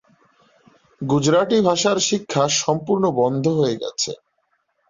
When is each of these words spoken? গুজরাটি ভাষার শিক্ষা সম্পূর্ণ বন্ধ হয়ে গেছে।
গুজরাটি 1.01 1.57
ভাষার 1.67 1.97
শিক্ষা 2.09 2.43
সম্পূর্ণ 2.61 3.03
বন্ধ 3.19 3.45
হয়ে 3.59 3.75
গেছে। 3.83 4.11